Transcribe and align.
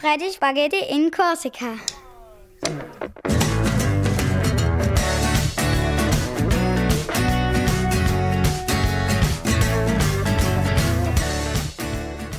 Freddy 0.00 0.30
Spaghetti 0.32 0.78
in 0.88 1.10
Korsika. 1.10 1.76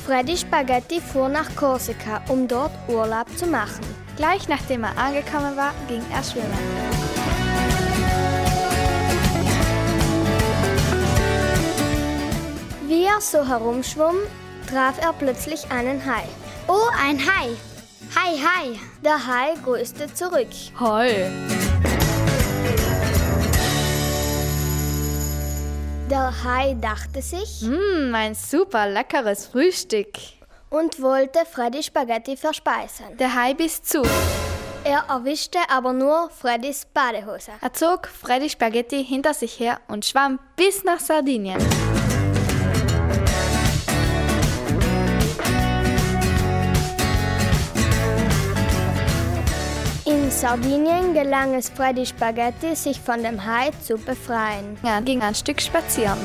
Freddy 0.04 0.36
Spaghetti 0.36 1.00
fuhr 1.00 1.28
nach 1.28 1.54
Korsika, 1.54 2.20
um 2.26 2.48
dort 2.48 2.72
Urlaub 2.88 3.28
zu 3.38 3.46
machen. 3.46 3.86
Gleich 4.16 4.48
nachdem 4.48 4.82
er 4.82 4.98
angekommen 4.98 5.56
war, 5.56 5.72
ging 5.86 6.02
er 6.12 6.24
schwimmen. 6.24 6.58
Wie 12.88 13.04
er 13.04 13.20
so 13.20 13.46
herumschwamm, 13.46 14.16
traf 14.72 14.98
er 15.00 15.12
plötzlich 15.12 15.70
einen 15.70 16.04
Hai. 16.06 16.24
Oh, 16.66 16.88
ein 16.98 17.18
Hai. 17.18 17.50
Hi, 18.16 18.38
hi. 18.38 18.78
Der 19.04 19.26
Hai 19.26 19.54
grüßte 19.62 20.12
zurück. 20.14 20.48
Hi. 20.80 21.30
Der 26.10 26.32
Hai 26.44 26.76
dachte 26.80 27.22
sich 27.22 27.62
Mmm, 27.62 28.14
ein 28.14 28.34
super 28.34 28.88
leckeres 28.88 29.46
Frühstück. 29.46 30.08
und 30.70 31.00
wollte 31.02 31.40
Freddy 31.50 31.82
Spaghetti 31.82 32.36
verspeisen. 32.36 33.16
Der 33.18 33.34
Hai 33.34 33.52
biss 33.54 33.82
zu. 33.82 34.02
Er 34.84 35.04
erwischte 35.08 35.58
aber 35.68 35.92
nur 35.92 36.30
Freddys 36.30 36.86
Badehose. 36.92 37.52
Er 37.60 37.72
zog 37.72 38.08
Freddy 38.08 38.48
Spaghetti 38.48 39.04
hinter 39.04 39.32
sich 39.34 39.60
her 39.60 39.80
und 39.88 40.04
schwamm 40.04 40.38
bis 40.56 40.82
nach 40.82 40.98
Sardinien. 40.98 41.60
Sardinien 50.42 51.14
gelang 51.14 51.54
es 51.54 51.68
Freddy 51.68 52.04
Spaghetti, 52.04 52.74
sich 52.74 52.98
von 53.00 53.22
dem 53.22 53.46
Hai 53.46 53.70
zu 53.80 53.96
befreien. 53.96 54.76
Er 54.82 55.00
ging 55.00 55.22
ein 55.22 55.36
Stück 55.36 55.60
spazieren. 55.60 56.18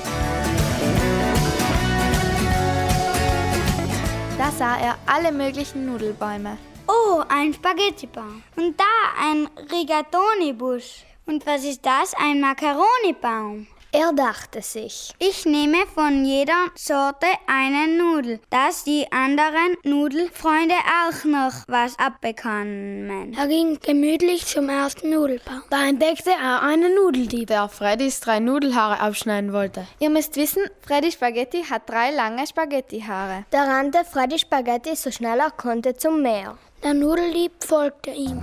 Da 4.40 4.50
sah 4.58 4.76
er 4.80 4.98
alle 5.06 5.32
möglichen 5.32 5.86
Nudelbäume. 5.86 6.58
Oh, 6.88 7.22
ein 7.30 7.54
Spaghettibaum. 7.54 8.42
Und 8.56 8.80
da 8.80 8.86
ein 9.22 9.48
Rigatoni-Busch. 9.72 11.06
Und 11.28 11.46
was 11.46 11.64
ist 11.64 11.86
das? 11.86 12.16
Ein 12.16 12.42
Macaroni-Baum. 12.42 13.68
Er 13.94 14.12
dachte 14.14 14.62
sich, 14.62 15.14
Ich 15.18 15.46
nehme 15.46 15.78
von 15.96 16.26
jeder 16.26 16.68
Sorte 16.76 17.26
eine 17.48 17.98
Nudel, 17.98 18.40
dass 18.50 18.84
die 18.84 19.06
anderen 19.12 19.76
Nudelfreunde 19.84 20.76
auch 20.76 21.24
noch 21.24 21.54
was 21.68 21.98
abbekommen. 21.98 23.34
Er 23.38 23.48
ging 23.48 23.80
gemütlich 23.80 24.46
zum 24.46 24.68
ersten 24.70 25.10
Nudelbaum. 25.12 25.64
Da 25.70 25.88
entdeckte 25.88 26.32
er 26.32 26.62
einen 26.64 26.96
Nudeldieb. 26.96 27.48
der 27.48 27.70
Freddys 27.70 28.20
drei 28.20 28.40
Nudelhaare 28.40 29.00
abschneiden 29.00 29.54
wollte. 29.54 29.88
Ihr 30.00 30.10
müsst 30.10 30.36
wissen, 30.36 30.64
Freddy 30.86 31.12
Spaghetti 31.12 31.64
hat 31.64 31.90
drei 31.90 32.12
lange 32.12 32.46
Spaghettihaare. 32.46 33.46
da 33.52 33.64
rannte 33.64 34.04
Freddy 34.04 34.38
Spaghetti 34.38 34.96
so 34.96 35.12
schnell 35.12 35.40
er 35.40 35.52
konnte 35.52 35.96
zum 35.96 36.22
Meer. 36.22 36.58
Der 36.84 36.94
Nudeldieb 36.94 37.54
folgte 37.64 38.12
ihm. 38.12 38.40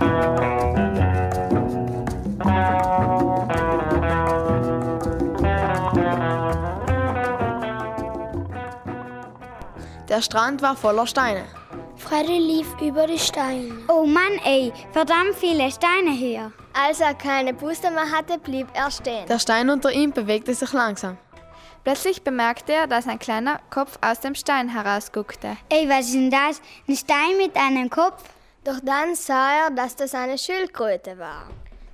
Der 10.09 10.21
Strand 10.21 10.61
war 10.61 10.75
voller 10.75 11.07
Steine. 11.07 11.45
Freddy 11.97 12.37
lief 12.37 12.67
über 12.79 13.07
die 13.07 13.17
Steine. 13.17 13.71
Oh 13.87 14.05
Mann, 14.05 14.39
ey, 14.43 14.71
verdammt 14.91 15.33
viele 15.35 15.71
Steine 15.71 16.11
hier. 16.11 16.51
Als 16.73 16.99
er 16.99 17.15
keine 17.15 17.55
Puste 17.55 17.89
mehr 17.89 18.11
hatte, 18.11 18.37
blieb 18.37 18.67
er 18.73 18.91
stehen. 18.91 19.25
Der 19.27 19.39
Stein 19.39 19.69
unter 19.69 19.91
ihm 19.91 20.11
bewegte 20.11 20.53
sich 20.53 20.71
langsam. 20.73 21.17
Plötzlich 21.83 22.21
bemerkte 22.21 22.73
er, 22.73 22.87
dass 22.87 23.07
ein 23.07 23.17
kleiner 23.17 23.59
Kopf 23.71 23.97
aus 24.01 24.19
dem 24.19 24.35
Stein 24.35 24.69
herausguckte. 24.69 25.57
Ey, 25.69 25.89
was 25.89 26.07
ist 26.07 26.13
denn 26.15 26.29
das? 26.29 26.61
Ein 26.87 26.95
Stein 26.95 27.37
mit 27.37 27.55
einem 27.55 27.89
Kopf? 27.89 28.23
Doch 28.63 28.79
dann 28.83 29.15
sah 29.15 29.65
er, 29.65 29.71
dass 29.71 29.95
das 29.95 30.13
eine 30.13 30.37
Schildkröte 30.37 31.17
war. 31.17 31.47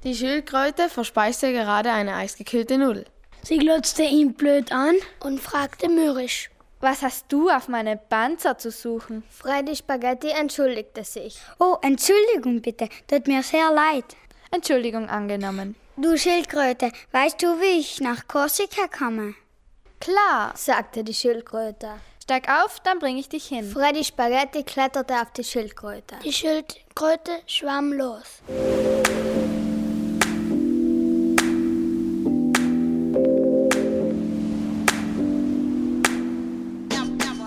Die 0.04 0.16
Schildkröte 0.16 0.90
verspeiste 0.90 1.54
gerade 1.54 1.92
eine 1.92 2.16
eisgekühlte 2.16 2.78
Nudel. 2.78 3.06
Sie 3.44 3.58
glotzte 3.58 4.04
ihn 4.04 4.34
blöd 4.34 4.72
an 4.72 4.96
und 5.22 5.40
fragte 5.40 5.90
mürrisch. 5.90 6.50
Was 6.82 7.04
hast 7.04 7.26
du 7.30 7.48
auf 7.50 7.68
meine 7.68 7.96
Panzer 7.96 8.58
zu 8.58 8.72
suchen? 8.72 9.24
Freddy 9.30 9.76
Spaghetti 9.76 10.30
entschuldigte 10.30 11.04
sich. 11.04 11.40
Oh, 11.60 11.78
Entschuldigung 11.84 12.60
bitte, 12.60 12.90
tut 13.08 13.28
mir 13.28 13.44
sehr 13.44 13.72
leid. 13.72 14.06
Entschuldigung 14.50 15.08
angenommen. 15.08 15.76
Du 15.96 16.18
Schildkröte, 16.18 16.92
weißt 17.12 17.42
du, 17.44 17.48
wie 17.62 17.80
ich 17.80 18.02
nach 18.02 18.28
Korsika 18.28 18.88
komme? 18.88 19.36
Klar, 20.00 20.54
sagte 20.56 21.04
die 21.04 21.14
Schildkröte. 21.14 22.00
steig 22.24 22.50
auf, 22.50 22.80
dann 22.80 22.98
bring 22.98 23.18
ich 23.18 23.30
dich 23.30 23.46
hin. 23.46 23.70
Freddy 23.70 24.04
Spaghetti 24.04 24.64
kletterte 24.64 25.14
auf 25.22 25.32
die 25.34 25.44
Schildkröte. 25.44 26.16
Die 26.24 26.34
Schildkröte 26.34 27.32
schwamm 27.46 27.94
los. 27.94 28.42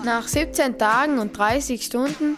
Nach 0.05 0.27
17 0.27 0.77
Tagen 0.77 1.17
und 1.17 1.35
30 1.35 1.83
Stunden 1.83 2.35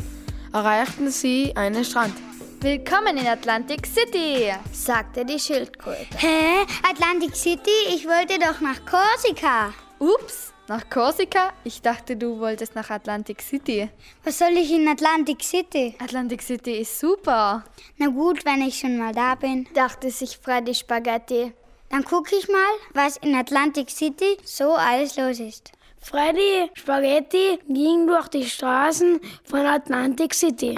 erreichten 0.53 1.11
sie 1.11 1.51
einen 1.57 1.83
Strand. 1.83 2.13
Willkommen 2.61 3.17
in 3.17 3.27
Atlantic 3.27 3.85
City. 3.85 4.53
sagte 4.71 5.25
die 5.25 5.37
Schildkröte. 5.37 6.17
Hä? 6.17 6.65
Atlantic 6.89 7.35
City? 7.35 7.69
Ich 7.89 8.07
wollte 8.07 8.39
doch 8.39 8.61
nach 8.61 8.79
Korsika. 8.85 9.73
Ups, 9.99 10.53
nach 10.69 10.89
Korsika? 10.89 11.51
Ich 11.65 11.81
dachte, 11.81 12.15
du 12.15 12.39
wolltest 12.39 12.73
nach 12.73 12.89
Atlantic 12.89 13.41
City. 13.41 13.89
Was 14.23 14.39
soll 14.39 14.55
ich 14.55 14.71
in 14.71 14.87
Atlantic 14.87 15.43
City? 15.43 15.93
Atlantic 15.99 16.43
City 16.43 16.77
ist 16.77 16.97
super. 16.97 17.65
Na 17.97 18.07
gut, 18.07 18.45
wenn 18.45 18.61
ich 18.61 18.79
schon 18.79 18.97
mal 18.97 19.13
da 19.13 19.35
bin. 19.35 19.67
dachte 19.73 20.09
sich 20.09 20.37
Freddy 20.37 20.73
Spaghetti. 20.73 21.51
Dann 21.89 22.05
gucke 22.05 22.33
ich 22.33 22.47
mal, 22.47 22.73
was 22.93 23.17
in 23.17 23.35
Atlantic 23.35 23.89
City 23.89 24.37
so 24.45 24.71
alles 24.71 25.17
los 25.17 25.41
ist. 25.41 25.73
Freddy 25.99 26.69
Spaghetti 26.73 27.59
ging 27.67 28.07
durch 28.07 28.27
die 28.29 28.45
Straßen 28.45 29.19
von 29.43 29.65
Atlantic 29.65 30.33
City. 30.33 30.75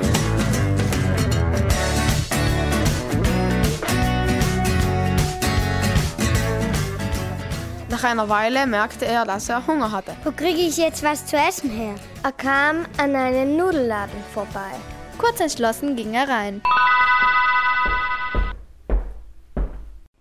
Nach 7.90 8.04
einer 8.04 8.30
Weile 8.30 8.66
merkte 8.66 9.06
er, 9.06 9.26
dass 9.26 9.50
er 9.50 9.66
Hunger 9.68 9.92
hatte. 9.92 10.16
Wo 10.24 10.32
kriege 10.32 10.60
ich 10.60 10.78
jetzt 10.78 11.04
was 11.04 11.26
zu 11.26 11.36
essen 11.36 11.70
her? 11.70 11.96
Er 12.24 12.32
kam 12.32 12.86
an 12.98 13.16
einen 13.16 13.58
Nudelladen 13.58 14.24
vorbei. 14.34 14.72
Kurz 15.18 15.40
entschlossen 15.42 15.96
ging 15.96 16.14
er 16.14 16.30
rein. 16.30 16.62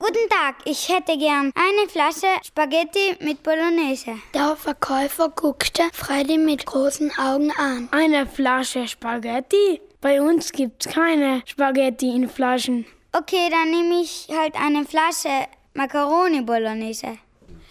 Guten 0.01 0.29
Tag, 0.31 0.55
ich 0.65 0.89
hätte 0.89 1.19
gern 1.19 1.53
eine 1.57 1.89
Flasche 1.89 2.29
Spaghetti 2.47 3.17
mit 3.21 3.43
Bolognese. 3.43 4.15
Der 4.33 4.55
Verkäufer 4.55 5.29
guckte 5.29 5.83
Freddy 5.93 6.39
mit 6.39 6.65
großen 6.65 7.11
Augen 7.19 7.51
an. 7.59 7.89
Eine 7.91 8.25
Flasche 8.25 8.87
Spaghetti? 8.87 9.81
Bei 10.01 10.23
uns 10.23 10.53
gibt's 10.53 10.87
keine 10.87 11.43
Spaghetti 11.47 12.15
in 12.15 12.29
Flaschen. 12.29 12.87
Okay, 13.13 13.51
dann 13.51 13.73
nehme 13.73 14.01
ich 14.01 14.29
halt 14.33 14.55
eine 14.55 14.85
Flasche 14.85 15.49
Macaroni 15.75 16.43
Bolognese. 16.43 17.19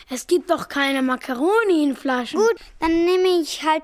Es 0.09 0.27
gibt 0.27 0.49
doch 0.49 0.67
keine 0.67 1.01
Macaroni 1.01 1.83
in 1.83 1.95
Flaschen. 1.95 2.41
Gut, 2.41 2.55
dann 2.79 3.05
nehme 3.05 3.41
ich 3.41 3.63
halt 3.63 3.83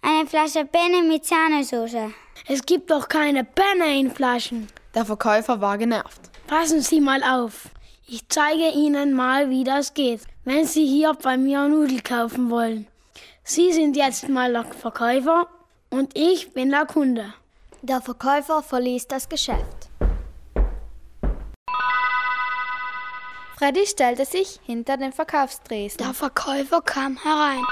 eine 0.00 0.26
Flasche 0.26 0.64
Penne 0.64 1.02
mit 1.02 1.26
Sahnesoße. 1.26 2.10
Es 2.48 2.64
gibt 2.64 2.90
doch 2.90 3.06
keine 3.06 3.44
Penne 3.44 4.00
in 4.00 4.10
Flaschen. 4.10 4.68
Der 4.94 5.04
Verkäufer 5.04 5.60
war 5.60 5.76
genervt. 5.76 6.22
Passen 6.46 6.80
Sie 6.80 7.00
mal 7.00 7.22
auf. 7.22 7.68
Ich 8.06 8.28
zeige 8.28 8.68
Ihnen 8.70 9.14
mal, 9.14 9.48
wie 9.48 9.62
das 9.62 9.94
geht, 9.94 10.22
wenn 10.44 10.66
Sie 10.66 10.84
hier 10.84 11.14
bei 11.14 11.36
mir 11.36 11.68
Nudeln 11.68 12.02
kaufen 12.02 12.50
wollen. 12.50 12.88
Sie 13.44 13.72
sind 13.72 13.96
jetzt 13.96 14.28
mal 14.28 14.52
der 14.52 14.64
Verkäufer 14.64 15.46
und 15.88 16.16
ich 16.16 16.52
bin 16.52 16.70
der 16.70 16.84
Kunde. 16.84 17.32
Der 17.80 18.00
Verkäufer 18.00 18.62
verließ 18.62 19.06
das 19.06 19.28
Geschäft. 19.28 19.88
Freddy 23.56 23.86
stellte 23.86 24.24
sich 24.24 24.58
hinter 24.64 24.96
den 24.96 25.12
Verkaufstresen. 25.12 25.98
Der 25.98 26.12
Verkäufer 26.12 26.80
kam 26.82 27.16
herein. 27.22 27.64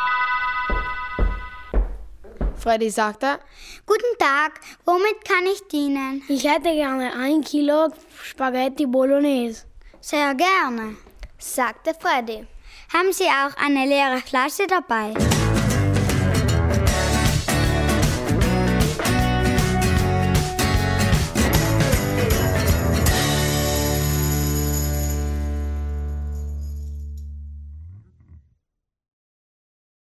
Freddy 2.55 2.91
sagte, 2.91 3.41
Guten 3.85 4.19
Tag, 4.19 4.61
womit 4.85 5.25
kann 5.25 5.45
ich 5.47 5.67
dienen? 5.69 6.23
Ich 6.29 6.45
hätte 6.45 6.73
gerne 6.73 7.13
ein 7.15 7.41
Kilo 7.41 7.89
Spaghetti 8.23 8.87
Bolognese. 8.87 9.70
Sehr 10.01 10.35
gerne. 10.35 10.97
sagte 11.39 11.95
Freddy. 11.99 12.47
Haben 12.93 13.13
Sie 13.13 13.25
auch 13.25 13.57
eine 13.63 13.87
leere 13.87 14.19
Flasche 14.19 14.67
dabei? 14.67 15.15